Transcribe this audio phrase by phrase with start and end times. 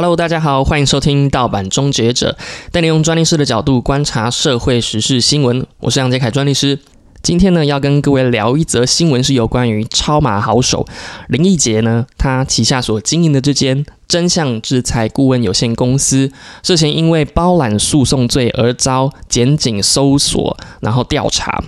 [0.00, 2.38] Hello，大家好，欢迎收听盗版终结者，
[2.70, 5.66] 带你用专利师的角度观察社会时事新闻。
[5.80, 6.78] 我是杨杰凯专利师。
[7.20, 10.86] 今天呢，要跟各位聊一则新闻，是有关于超马好手
[11.26, 21.62] 林义杰呢，他旗下所经营的这间真相制裁顾问有限公司，涉嫌因为包揽诉讼罪而遭检警搜索，然后调查。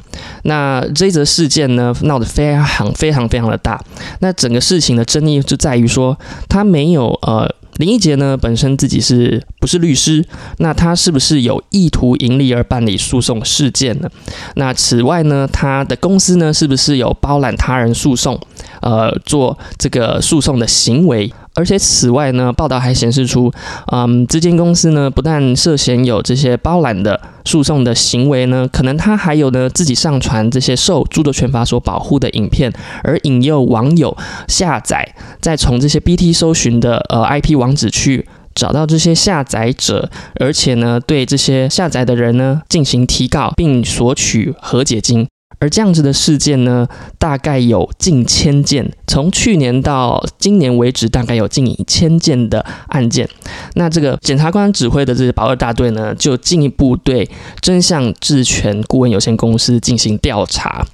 [0.44, 3.80] 那这则事件呢，闹得非常非常非常的大。
[4.20, 7.54] 那整个事情的争议就在于说，他没有呃。
[7.76, 10.22] 林义杰呢，本身自己是不是律师？
[10.58, 14.10] 那他是不是有意图盈利而办理诉讼事件呢？
[14.56, 18.38] 那此外呢，他的公司呢，是不是有包揽他人诉讼，
[18.82, 21.32] 呃，做这个诉讼的行为？
[21.54, 23.52] 而且此外呢，报道还显示出，
[23.92, 45.26] 嗯，这间公司呢，不但涉嫌有这些包揽的诉讼的行为呢，可能他还有呢自己上传这些受著作权法所保护的影片，而引诱网友下载，再从这些 BT 搜寻的呃 IP 网址去找到这些下载者，而且呢，对这些下载的人呢进行提告，并索取和解金。
[45.60, 53.28] 而这样子的事件呢，大概有近千件，从去年到今年为止，大概有近一千件的案件。
[53.74, 57.28] 那这个检察官指挥的这些保二大队呢，就进一步对
[57.60, 60.86] 真相智权顾问有限公司进行调查。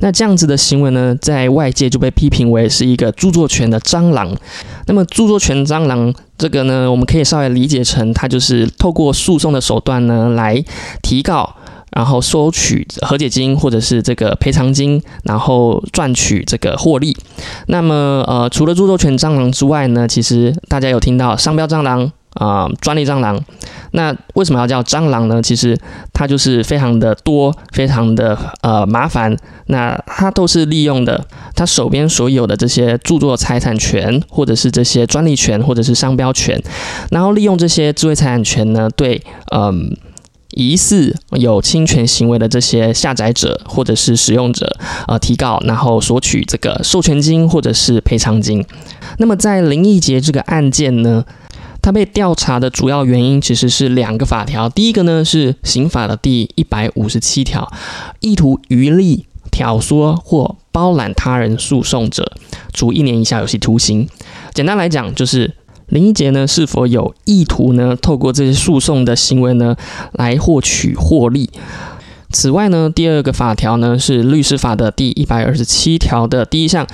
[0.00, 4.36] 那这样子的行为呢，在外界就被批评为是一个著作权的蟑螂。
[4.86, 10.62] 那么著作权蟑螂这个呢，我们可以稍微理解成，它就是透过诉讼的手段呢，来
[11.00, 11.56] 提告。
[11.96, 17.16] 然后收取和解金或者是这个赔偿金，然后赚取这个获利。
[17.68, 23.42] 那么，呃，除了著作权蟑螂之外呢，其实大家有听到商标蟑螂啊、专利蟑螂。
[23.92, 25.40] 那为什么要叫蟑螂呢？
[25.40, 25.74] 其实
[26.12, 29.34] 它就是非常的多，非常的呃麻烦。
[29.68, 31.24] 那它都是利用的
[31.54, 36.62] 它手边所有的这些著作财产权，或者是这些专利权，或者是商标权，
[37.10, 39.96] 然后利用这些智慧财产权呢，对，嗯。
[40.56, 44.66] 疑似有侵权行为的这些下载者或者是使用者，
[45.06, 48.64] 呃，提告，然后索取这个授权金或者是赔偿金。
[49.18, 51.22] 那么在林义杰这个案件呢，
[51.82, 54.66] 他被调查的主要原因其实是两个法条。
[54.70, 57.70] 第一个呢是刑法的第一百五十七条，
[58.20, 62.32] 意图渔利、挑唆或包揽他人诉讼者，
[62.72, 64.08] 处一年以下有期徒刑。
[64.54, 65.52] 简单来讲就是。
[65.88, 67.96] 林一杰呢，是否有意图呢？
[67.96, 69.76] 透过这些诉讼的行为呢，
[70.12, 71.50] 来获取获利？
[72.30, 76.84] 此外呢，第二个法条呢是律师法的第一百二十七条的第一项，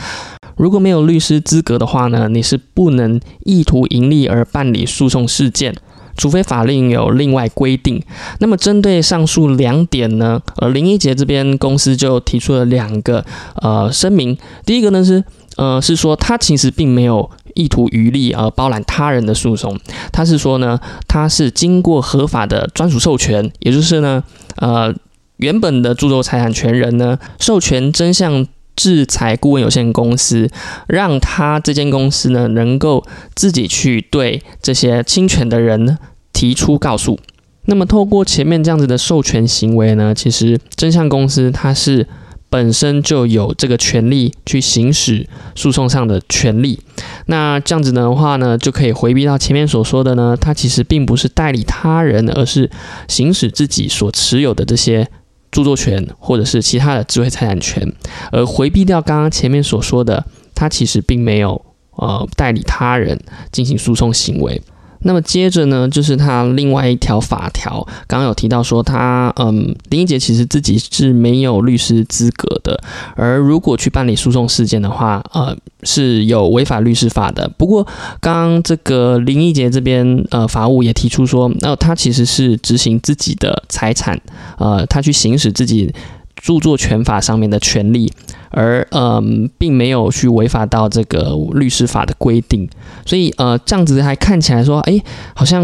[0.57, 5.75] 如果没有律师资格的话呢，你是不能意图盈利而办理诉讼事件，
[6.17, 8.03] 除非法令有另外规定。
[8.41, 13.25] 那么针对上述两点呢，呃，林一杰这边公司就提出了两个
[13.57, 15.23] 呃声明，第一个呢是
[15.57, 17.31] 呃是说他其实并没有。
[17.55, 19.79] 意图渔利而包揽他人的诉讼，
[20.11, 24.25] 他是说呢，他是经过合法的专属授权，也就是呢，
[24.57, 24.91] 呃，
[25.37, 28.47] 原本的著作财产权人呢，授权真相
[28.77, 30.51] 制裁顾问有限公司，
[30.89, 35.99] 让他这间公司呢，能够自己去对这些侵权的人
[36.33, 37.19] 提出告诉。
[37.67, 42.07] 那么，透过前面这样子的授权行为呢，其实真相公司它是。
[42.53, 46.79] 本身就有这个权利去行使诉讼上的权利，
[47.25, 52.71] 那这样子的话呢，就可以回避到前面所说的呢，它其实并不是代理他人，而是
[53.09, 55.09] 行使自己所持有的这些
[55.53, 57.93] 著作权或者是其他的智慧财产权，
[58.33, 63.21] 而回避掉刚刚前面所说的，他其实并没有呃代理他人
[63.53, 64.61] 进行诉讼行为。
[65.05, 72.83] 那么接着呢，就是他另外一条法条，刚刚有提到说他，嗯，林一杰其实自己是没有律师资格的，
[73.17, 77.49] 而如果去办理诉讼事件的话，呃，是有违反律师法的。
[77.57, 77.87] 不过，
[78.21, 84.21] 刚刚这个林一杰这边，呃，法务也提出说，那他其实是执行自己的财产，
[84.59, 85.93] 呃，他去行使自己
[86.37, 88.13] 著作权法上面的权利。
[88.55, 92.69] 而嗯，并没有去违法到这个律师法的规定，
[93.07, 95.03] 所以呃，这样子还看起来说，哎，
[95.35, 95.63] 好像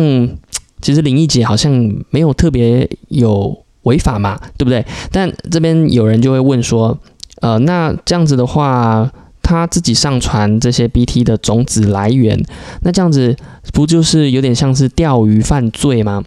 [0.81, 1.71] 其实林忆杰好像
[2.09, 4.83] 没有特别有违法嘛，对不对？
[5.13, 6.99] 但这边有人就会问说，
[7.43, 9.13] 呃，那这样子的话。
[9.49, 12.39] 他自己上传这些 BT 的种子来源，
[12.83, 13.35] 那这样子
[13.73, 16.23] 不就是有点像是钓鱼犯罪吗？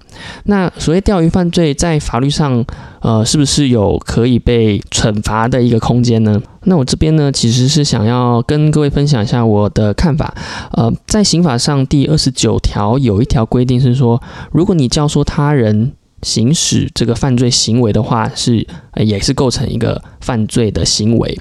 [0.45, 2.65] 那所谓钓鱼犯罪，在法律上，
[3.01, 6.41] 呃，是不是有可以被惩罚的一个空间呢？
[6.63, 10.33] 那我这边呢，其实是想要跟各位分享一下我的看法。
[10.71, 14.19] 呃，在刑法上第二十九条有一条规定是说，
[14.51, 15.91] 如果你教唆他人。
[16.21, 18.65] 行使这个犯罪行为的话，是
[18.95, 21.37] 也是构成一个犯罪的行为。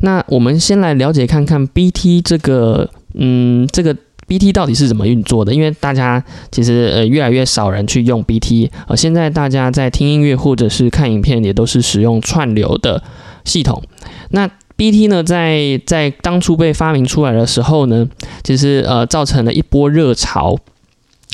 [0.00, 3.96] 那我们先来了解看看 BT 这个，嗯，这个
[4.26, 5.52] BT 到底是怎么运作的？
[5.52, 13.02] 因为大家其实呃越来越少人去用 BT，呃，现在大家在听音乐或者是看影片也都是使用串流的
[13.44, 13.82] 系统。
[14.30, 18.08] 那 BT 呢，在在当初被发明出来的时候呢，
[18.44, 20.56] 其实呃造成了一波热潮。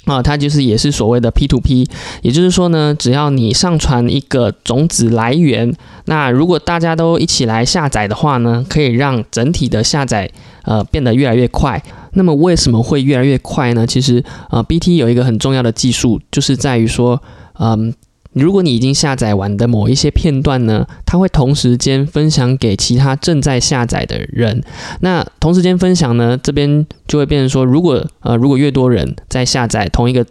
[0.07, 1.89] 啊，它就是也是所谓的 P to P，
[2.23, 5.73] 也就是说呢，只要你上传一个种子来源，
[6.07, 10.31] 那如果大家都一起来下载的话呢，可以让整体的下载
[10.63, 11.83] 呃变得越来越快。
[12.13, 13.87] 那么为什么会越来越快呢？
[13.87, 17.23] 其实呃，BT 有一个很重要的技术，就是在于说，
[17.59, 17.93] 嗯。
[18.43, 24.63] 如果你已经下载完的某一些片段呢，它会同时间分享给其他正在下载的人。
[25.01, 30.25] 那同时间分享呢，这边就会变成说，如果呃如果越多人在下载同一个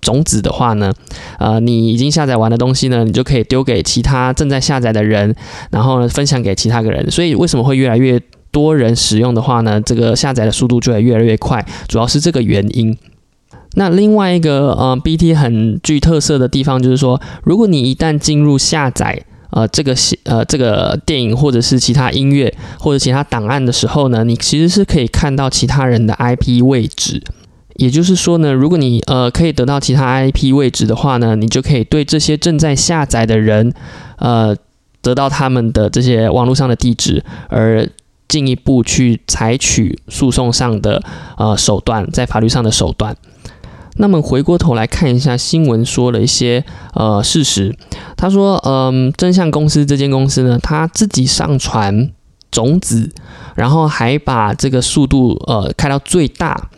[0.00, 0.92] 种子的话呢，
[1.38, 5.34] 呃你已经下载完的东西呢，你就可以丢给其他正在下载的人，
[5.70, 7.10] 然后呢分享给其他个人。
[7.10, 8.20] 所以为什么会越来越
[8.52, 12.96] 多人使用的话呢，这个下载的速度就会越来越快，主要是这个原因。
[13.74, 19.94] 那另外一个呃，BT 很具特色的地方就是说，如果你一旦进入下载呃这个
[20.24, 27.22] 呃这个电影或者是其他音乐或者其他档案的时候呢，你其实是可以看到其他人的 IP 位置。
[27.76, 33.72] 也就是说呢，如果你呃可以得到其他 IP 位置的话呢，你就可以对这些正在下载的人
[34.16, 34.56] 呃
[35.00, 37.88] 得到他们的这些网络上的地址，而
[38.26, 41.00] 进一步去采取诉讼上的
[41.36, 43.16] 呃手段，在法律上的手段。
[43.98, 46.64] 那么回过头来看一下新闻说的一些
[46.94, 47.76] 呃事实，
[48.16, 52.10] 他说，嗯，真相公司这间公司呢，他自己上传
[52.50, 53.10] 种子，
[53.54, 56.70] 然后还把这个速度呃开到最大，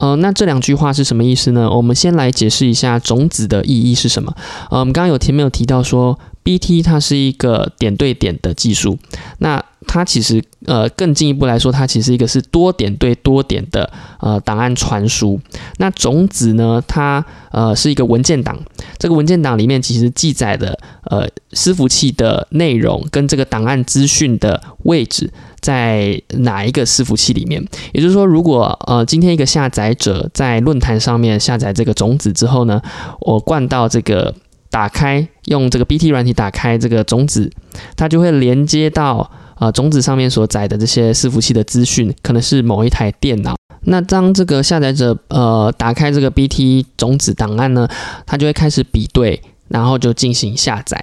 [0.00, 1.68] 呃，那这两句话是什么意思呢？
[1.68, 4.32] 我们先来解释一下种子的意义是什么。
[4.70, 6.18] 呃，我们刚刚有前面有提到说
[6.58, 8.98] ，BT 它是一个点对点的技术，
[9.38, 15.40] 那它其实呃更进一步来说，它其实一个是多点对多点的呃档案传输。
[15.78, 18.58] 那种子呢，它呃是一个文件档，
[18.98, 27.64] 这个文件档里面其实记载的呃伺服器的内容跟这个档案资讯的位置在哪一个伺服器里面。
[27.92, 32.80] 也就是说，如果呃今天一个下载者在论坛上面下载这个种子之后呢，
[33.20, 34.34] 我灌到这个
[34.70, 37.50] 打开用这个 BT 软体打开这个种子，
[37.96, 39.30] 它就会连接到。
[39.60, 43.54] 呃，种子上面所载的这些伺服器的资讯，可能是某一台电脑。
[43.82, 47.86] 那当这个下载者呃打开这个 BT 种子档案呢，
[48.24, 49.38] 它就会开始比对，
[49.68, 50.98] 然后就进行下载。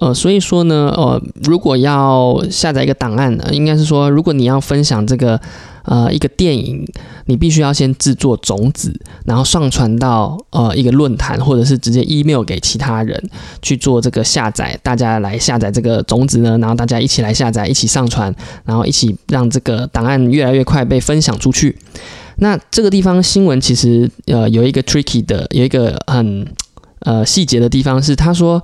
[0.00, 5.40] 呃，所以说呢，呃，如果要下载一个档案呢，应该是说，如果你要分享这个。
[5.90, 6.86] 呃，一个电影，
[7.24, 8.92] 你必须要先制作种子，
[9.24, 13.18] 然后上传到呃一个论坛，或者是直接 email 给其他人
[13.62, 18.34] 去做这个下载，大家来下载这个种子呢，然后大家一起来下载，一起上传，
[18.66, 21.74] 然后一起让这个档案越来越快被分享出去。
[22.36, 26.46] 那这个地方新闻其实呃有一个 tricky 的，有一个很
[27.00, 28.62] 呃细节的地方是，他说。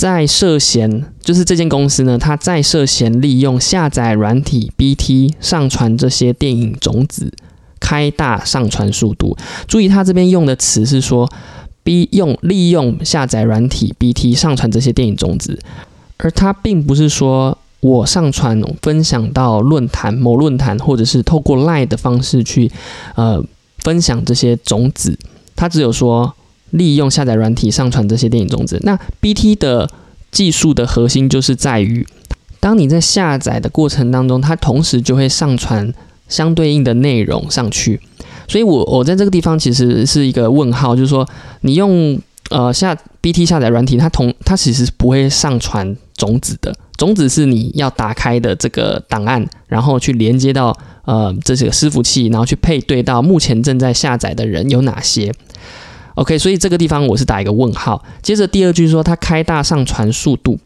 [0.00, 7.30] 在涉嫌，就是这间公司呢，它在涉嫌利用下载软体 BT 上传这些电影种子，
[7.78, 9.36] 开大上传速度。
[9.68, 11.30] 注意，它这边用的词是说
[11.82, 15.58] ，B 用利用下载软体 BT 上传这些电影种子，
[16.16, 22.72] 而它并不是说我上传分享到论坛某论坛，或者是透过 Line 的方式去
[23.16, 23.44] 呃
[23.80, 25.18] 分享这些种子，
[25.54, 26.34] 它只有说。
[26.70, 29.90] 利用下载软体上传这些电影种子，那 BT 的
[30.30, 32.06] 技术的核心就是在于，
[32.60, 35.92] 当你在下载的过程当中，它同时就会上传
[36.28, 38.00] 相对应的内容上去。
[38.46, 41.28] 所以，我我在这个地方其实是一个问号，就是说，
[41.60, 55.32] 你用呃下 BT 下载软体，它同它其实不会上传种子的，种子是你要打开的这个档案，然后去连接到呃这些个伺服器，然后去配对到目前正在下载的人有哪些。
[56.14, 58.02] OK，所以这个地方我是打一个问号。
[58.22, 60.58] 接着第二句说，它开大上传速度，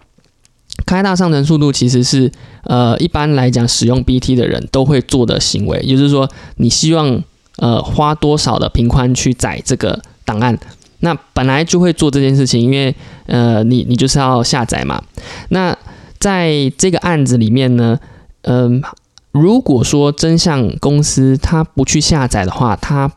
[0.87, 2.31] 开大上传速度其实是
[2.65, 7.23] 呃一般来讲使用 BT 的人都会做的行为，也就是说你希望
[7.59, 10.59] 呃花多少的频宽去载这个档案，
[11.01, 12.95] 那本来就会做这件事情，因为
[13.27, 15.03] 呃你你就是要下载嘛。
[15.51, 15.77] 那
[16.19, 18.01] 在这个案子里面呢，
[18.43, 18.83] 嗯，
[19.31, 23.11] 如果说真相公司它不去下载的话，它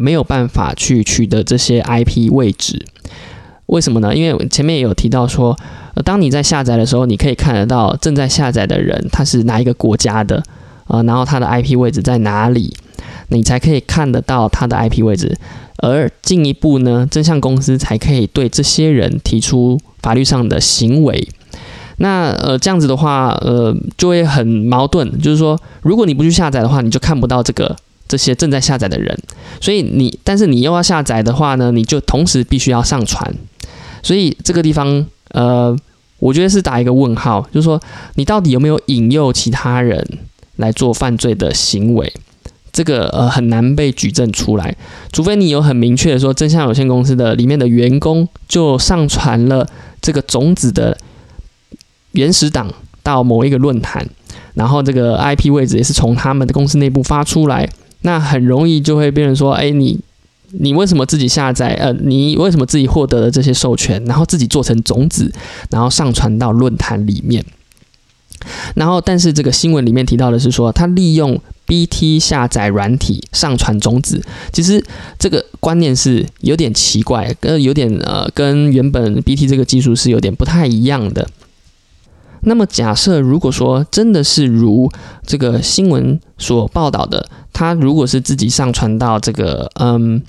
[0.00, 2.86] 没有办法去取得这些 IP 位置，
[3.66, 4.16] 为什么呢？
[4.16, 5.54] 因为前面也有提到说，
[6.06, 10.42] 当你在下载的时候，你可以看得到正在下载的人他是哪一个国家的
[10.86, 12.74] 啊，然后他的 IP 位置在哪里，
[13.28, 15.36] 你才可以看得到他的 IP 位置，
[15.76, 21.28] 而进一步呢，真相公司才可以对这些人提出法律上的行为。
[21.98, 27.76] 那呃这样子的话，呃就会很矛盾，就是说，如果你不去下载的话，你就看不到这个。
[28.10, 29.16] 这些正在下载的人，
[29.60, 33.32] 所以你但是你又要下载的话呢，你就同时必须要上传，
[34.02, 35.76] 所以这个地方呃，
[36.18, 37.80] 我觉得是打一个问号，就是说
[38.16, 40.04] 你到底有没有引诱其他人
[40.56, 42.12] 来做犯罪的行为？
[42.72, 44.76] 这个呃很难被举证出来，
[45.12, 49.64] 除非你有很明确的说，真相有限公司的里面的员工就上传了
[50.02, 50.98] 这个种子的
[52.10, 52.72] 原始档
[53.04, 54.04] 到某一个论坛，
[54.54, 57.68] 然后这个 IP 位置也是从他们的公司内部发出来，
[58.02, 59.98] 那很容易就会变成说，哎，你
[60.52, 61.74] 你为什么自己下载？
[61.74, 65.32] 呃，你为什么自己获得了这些授权，然后自己做成种子，
[65.70, 67.44] 然后上传到论坛里面？
[68.74, 74.82] 然后，但是这个新闻里面提到的是说，他利用 BT 下载软体上传种子，其实
[75.18, 81.28] 这个观念是有点奇怪，跟有点呃，跟原本 BT 这个技术是有点不太一样的。
[82.42, 84.90] 那么，假设如果说真的是如
[85.26, 90.22] 这个新闻所报道的，他如果是自己上传到这个嗯。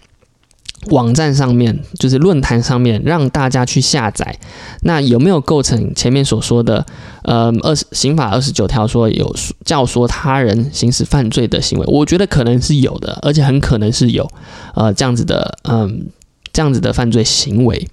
[0.89, 4.35] 网站上面就是论坛上面让大家去下载，
[4.81, 6.83] 那有没有构成前面所说的
[7.21, 11.85] 呃二十刑法二十九条说有教唆他人行使犯罪的行为？
[11.85, 14.27] 我觉得可能是有的，而且很可能是有
[14.73, 16.07] 呃这样子的嗯
[16.51, 17.87] 这样子的犯罪行为。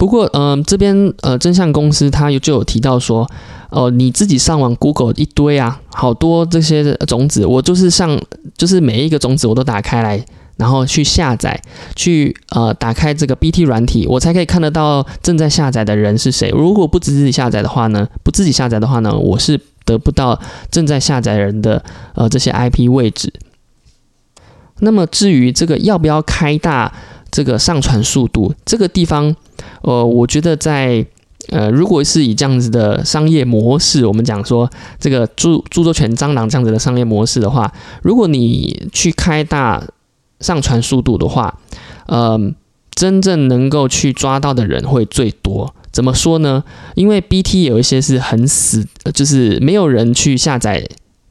[0.00, 3.30] 不过嗯这边呃真相公司他有就有提到说
[3.68, 8.18] 哦你自己上网 Google 一堆啊好多这些种子，我就是上
[8.56, 10.24] 就是每一个种子我都打开来。
[10.56, 11.58] 然后去下载，
[11.96, 16.50] 去呃打开这个 BT 软体，我才可以看得到正在下载的人是谁。
[16.50, 20.38] 如果不自己下载的话呢，不自己下载的话呢，我是得不到
[20.70, 21.82] 正在下载人的
[22.14, 23.32] 呃这些 IP 位置。
[24.80, 26.92] 那么至于这个要不要开大
[27.30, 29.34] 这个上传速度，这个地方，
[29.82, 31.04] 呃，我觉得在
[31.48, 39.82] 呃如果是以这样子的商业模式，我们讲说这个著著作权蟑螂这样子的商业模式的话，如果你去开大。
[40.40, 41.54] 上传速度的话，
[42.06, 42.40] 呃，
[42.94, 45.74] 真正能够去抓到的人会最多。
[45.92, 46.64] 怎么说呢？
[46.94, 50.82] 因为 BT 有一些是很死，就是没有人去下载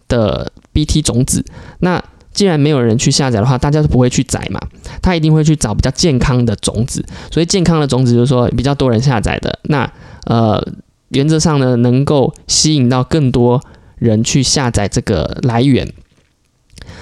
[0.08, 1.44] 的 BT 种子。
[1.80, 2.00] 那
[2.34, 4.60] 既然没有人去下载的话，大家都不会去载嘛。
[5.02, 7.06] 他一定会去找比较健康的种子。
[7.32, 9.60] 所以健康的种子就是说比较多人下载的。
[9.64, 9.92] 那
[10.26, 10.66] 呃，
[11.10, 13.62] 原则上呢，能够吸引到更多
[13.98, 15.92] 人去下载这个来源。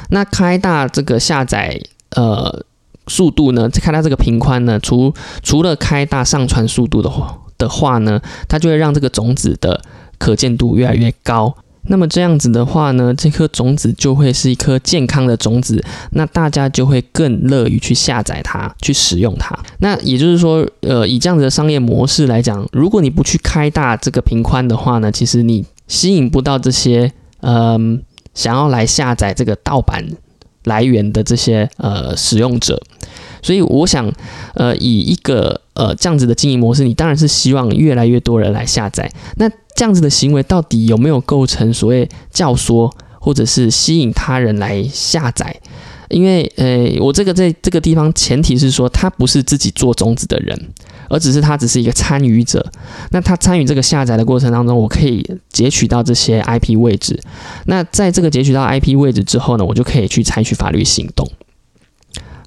[0.10, 1.80] 那开大这个下载。
[2.12, 2.64] 呃，
[3.08, 3.70] 速度呢？
[3.70, 4.80] 开它这个频宽呢？
[4.80, 9.82] 除除了开大上传速度的话的话呢，它就会让这个种子的
[10.18, 11.54] 可见度越来越高。
[11.88, 19.58] 那么这样子的话呢，这颗种子就会是一颗健康的种子，那大家就会更乐于去下载它，去使用它。
[19.80, 28.02] 那也就是说，呃，以这样子的商业模式来讲，如果你不去开大这个频宽的话呢，其实你吸引不到这些嗯
[28.34, 30.06] 想要来下载这个盗版。
[30.64, 32.78] 来源的这些呃使用者，
[33.42, 34.12] 所以我想，
[34.56, 39.12] 呃，以一个呃这样子的经营模式，你当然是希望越来越多人来下载。
[39.36, 45.56] 那这样子的行为到底有没有构成所谓教唆，或者是吸引他人来下载？
[46.10, 50.70] 因为呃，我这个在这个地方前提是说，他不是自己做种子的人。
[51.10, 52.70] 而只是他只是一个参与者，
[53.12, 57.18] 那他参与这个下载的过程当中，我可以截取到这些 IP 位置。
[57.68, 61.26] 那在这个截取到 IP 位置之后呢，我就可以去采取法律行动。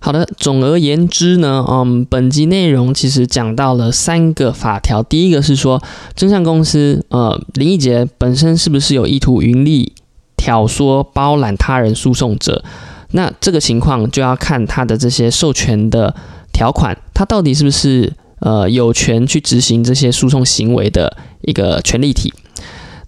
[0.00, 5.02] 好的，总而言之呢，嗯，本集内容其实讲到了三个法条。
[5.02, 5.80] 第一个是说，
[6.16, 9.92] 真相公司呃林义杰本身是不是有意图盈利、
[10.36, 12.64] 挑唆、包揽他人诉讼者？
[13.12, 16.14] 那这个情况就要看他的这些授权的
[16.52, 18.12] 条款，他到底是不是？
[18.42, 22.32] 呃，有权去执行这些诉讼行为的一个权利体。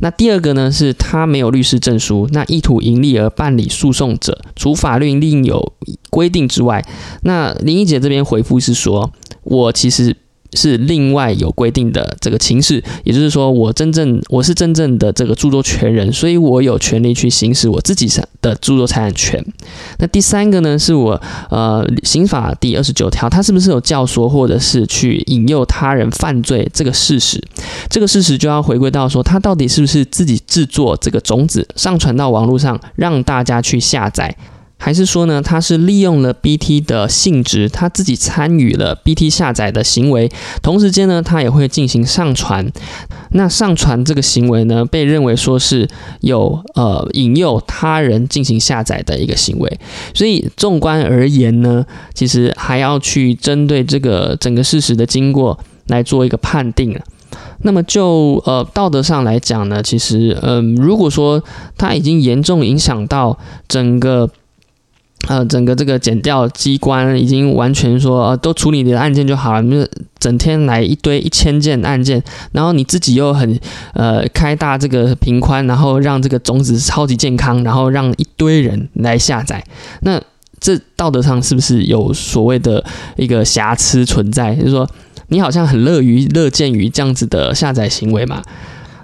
[0.03, 5.73] 那第二个呢，是他没有律师证书，那意图盈利而办理诉讼者，除法律另有
[6.11, 6.85] 规定之外，
[7.23, 9.13] 那林一姐这边回复是说，
[9.45, 10.17] 我其实。
[10.55, 18.09] 是另外有规定的这个情势，也就是说，我真正我是真正的这个著作权人，所以我有权利去行使我自己
[18.41, 19.45] 的著作财产权。
[19.99, 27.43] 那第三个呢，是我呃刑法第二十九条，它是不是有教唆或者是去引诱他人犯罪这个事实？
[27.89, 34.37] 这个事实就要回归到说，他到底是不是自己制作这个种子上传到网络上，让大家去下载。
[34.85, 40.29] 还是说呢，他是利用了 BT 的性质，他自己参与了 BT 下载的行为，
[40.61, 42.69] 同时间呢，他也会进行上传。
[43.31, 45.89] 那上传这个行为呢，被认为说是
[46.23, 49.79] 有呃引诱他人进行下载的一个行为。
[50.13, 56.99] 所以纵观而言呢，其实还要去针对这个整个事实的经过来做一个判定
[57.63, 61.41] 那么就呃道德上来讲呢，其实嗯，如果说
[61.79, 64.29] 他已经严重影响到整个
[65.29, 69.89] 呃，整个这个检调机关已经完全说，呃，都处理你的案件就好了，就是
[70.19, 73.57] 整天来一堆一千件案件，然后你自己又很
[73.95, 79.65] 呃开大这个平宽，然后让这个种子超级健康，然后让一堆人来下载，
[80.01, 80.21] 那
[80.59, 82.85] 这道德上是不是有所谓的
[83.17, 84.57] 一个瑕疵存在？
[84.57, 84.89] 就是说，
[85.29, 88.43] 你好像很乐于乐见于这样子的下载行为嘛？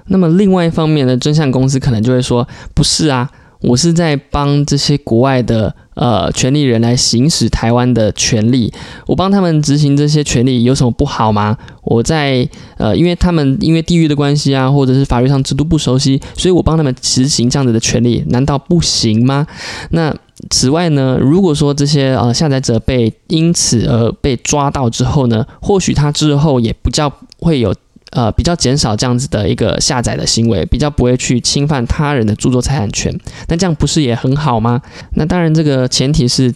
[0.06, 3.30] 那么另外一方面呢，真相公司可能就会说，不是啊。
[3.60, 8.72] 我是在帮这些国外的呃权利人来行使台湾的权利，
[9.06, 11.58] 我帮他们执行这些权利有什么不好吗？
[11.82, 19.46] 我在呃，因为他们因为地域的关系啊，或者是法律上制度不熟悉，所以我帮他们执行这样子的权利，难道不行吗？
[19.90, 20.14] 那
[20.50, 27.74] 此外呢，如果说这些呃下载者被因此而被抓到之后呢，或许他之后也不叫会有。
[28.12, 33.14] 呃，比较减少这样子的一个下载的行为，比较不会去侵犯他人的著作财产权。
[33.48, 34.80] 那这样不是也很好吗？
[35.14, 36.50] 那当然，这个前提是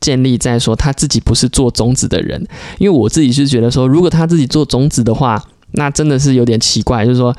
[0.00, 2.44] 建立在说他自己不是做种子的人。
[2.78, 5.40] 因为我自己是觉得说，如果他自己做种子的话，
[5.72, 7.04] 那真的是有点奇怪。
[7.04, 7.32] 就是说，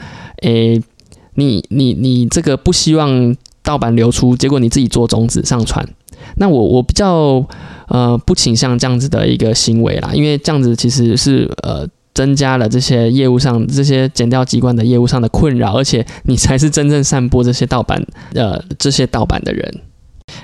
[0.44, 0.82] 诶，
[1.36, 5.86] 你你你这个不希望盗版流出，结果你自己做种子上传，
[6.38, 7.46] 那我我比较
[7.90, 11.86] 呃不倾向这样子的一个行为啦，因为这样子其实是呃。
[12.18, 19.82] 增加了这些业务上这些检调机关的业务上的困扰，而且你才是真正散播这些盗版呃这些盗版的人。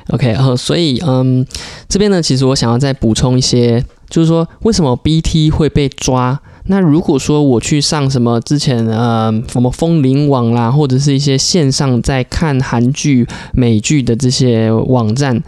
[0.09, 1.43] OK，呃，所以嗯，
[1.89, 6.39] 这边呢，其实我想要再补充一些，就是说为什么 BT 会被抓？
[6.67, 15.41] 那如果说我去上什么之前呃什么风铃网啦，或者是一些线上在看韩剧、美剧的这些网站，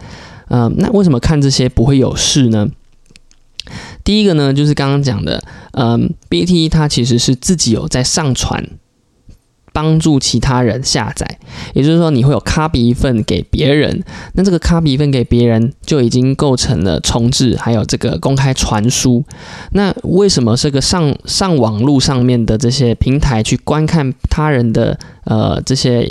[0.48, 2.66] 呃，那为什么看这些不会有事呢？
[4.06, 8.64] 第一个呢，就是刚刚讲的，嗯，BT 它其实是自己有在上传，
[9.72, 11.40] 帮助其他人下载，
[11.74, 19.24] 也就是说你会有 copy 一份给别人，那这个 copy 一份给别人就已经构成了重置，还有这个公开传输。
[19.72, 26.08] 那为什么这个上上网路上面的这些平台去观看他人的呃这些？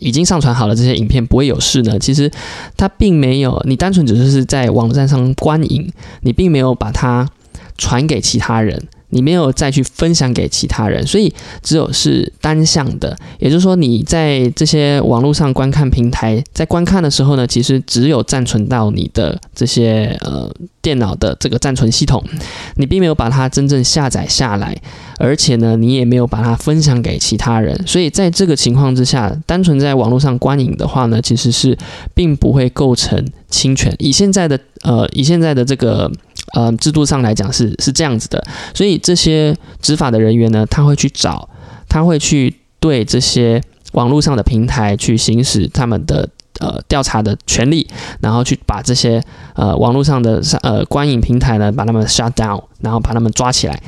[0.00, 1.98] 已经上传好了这些影片不会有事呢？
[1.98, 2.30] 其实
[2.76, 7.28] 它并没有，你单纯只是是在网站上观影，你并没有把它
[7.76, 8.88] 传给其他人。
[9.12, 13.16] 你没有再去分享给其他人，所以只有是单向的。
[13.38, 22.24] 也就是说，你在这些网络上观看平台，在观看的时候呢，其实只有暂存到你的这些呃电脑的这个暂存系统，
[22.76, 24.74] 你并没有把它真正下载下来，
[25.18, 27.78] 而且呢，你也没有把它分享给其他人。
[27.86, 31.76] 所以在这个情况之下，单纯在网络上观影的话呢，其实是
[32.14, 33.94] 并不会构成侵权。
[33.98, 36.10] 以现在的呃，以现在的这个。
[36.54, 41.48] 呃，制度上来讲是是这样子的，所以这些执法的人员呢，他会去找，
[41.88, 46.28] 他会去对这些网络上的平台去行使他们的
[46.60, 47.86] 呃调查的权利，
[48.20, 49.22] 然后去把这些
[49.54, 53.82] 呃网络上的呃观影平台呢，把他们 shut down，然后把他们抓起来。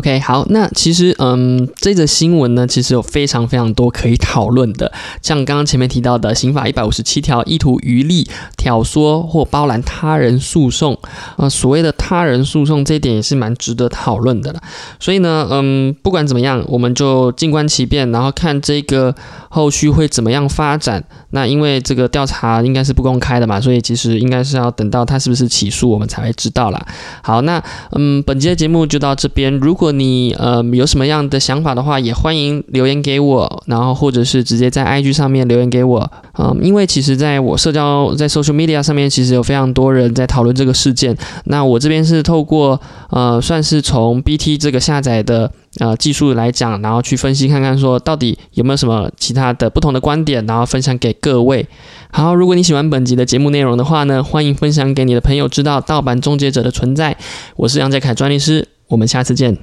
[0.00, 10.98] OK，好，那其实，嗯，这则新闻呢，其实有非常非常多可以讨论的，像刚刚前面提到的刑法一百五十七条，意图渔利、挑唆或包揽他人诉讼，
[11.36, 14.62] 啊，所谓的他人诉讼，这一点也是蛮值得讨论的了。
[14.98, 19.14] 所以呢，嗯，不管怎么样，我们就静观其变，然后看这个
[19.50, 21.04] 后续会怎么样发展。
[21.32, 26.86] 那因为这个调查应该是不公开的嘛，所以其实应该是要等到他是不是起诉，我们才会知道啦。
[27.22, 29.50] 好，那嗯，本期的节目就到这边。
[29.60, 36.10] 如果你呃有什么样的想法的话，也欢迎留言给我，然后或者是直接在 IG 上面留言给我。
[36.38, 41.16] 嗯，因为其实在我社交在 social media 上面，其实有非常多人在讨论这个事件。
[41.44, 45.50] 那我这边是透过呃，算是从 BT 这个下载的。
[45.78, 51.64] 呃，技术来讲，然后去分析看看，说到底有没有什么其他的不同的观点，然后分享给各位。
[52.10, 57.16] 好，如果你喜欢本集的节目内容的话呢，欢迎分享给你的朋友知道盗版终结者的存在。
[57.54, 59.56] 我是杨杰凯专利师，我们下次见。